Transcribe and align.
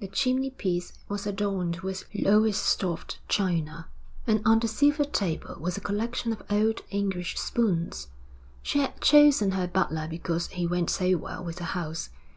The 0.00 0.08
chimney 0.08 0.50
piece 0.50 0.94
was 1.08 1.28
adorned 1.28 1.76
with 1.76 2.04
Lowestoft 2.12 3.20
china, 3.28 3.86
and 4.26 4.42
on 4.44 4.58
the 4.58 4.66
silver 4.66 5.04
table 5.04 5.58
was 5.60 5.76
a 5.76 5.80
collection 5.80 6.32
of 6.32 6.42
old 6.50 6.80
English 6.90 7.38
spoons. 7.38 8.08
She 8.64 8.80
had 8.80 9.00
chosen 9.00 9.52
her 9.52 9.68
butler 9.68 10.08
because 10.08 10.48
he 10.48 10.66
went 10.66 10.90
so 10.90 11.16
well 11.18 11.44
with 11.44 11.58
the 11.58 11.64
house. 11.78 12.10